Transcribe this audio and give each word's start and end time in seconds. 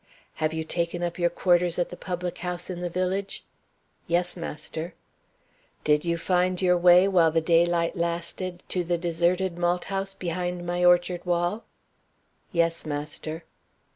"Have 0.41 0.51
you 0.51 0.63
taken 0.63 1.03
up 1.03 1.19
your 1.19 1.29
quarters 1.29 1.77
at 1.77 1.89
the 1.89 1.95
public 1.95 2.39
house 2.39 2.71
in 2.71 2.81
the 2.81 2.89
village?" 2.89 3.43
"Yes, 4.07 4.35
master." 4.35 4.95
"Did 5.83 6.03
you 6.03 6.17
find 6.17 6.59
your 6.59 6.75
way, 6.75 7.07
while 7.07 7.29
the 7.29 7.39
daylight 7.39 7.95
lasted, 7.95 8.63
to 8.69 8.83
the 8.83 8.97
deserted 8.97 9.59
malt 9.59 9.83
house 9.93 10.15
behind 10.15 10.65
my 10.65 10.83
orchard 10.83 11.23
wall?" 11.23 11.65
"Yes, 12.51 12.83
master." 12.83 13.43